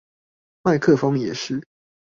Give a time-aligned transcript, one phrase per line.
[0.63, 1.61] 麥克風也是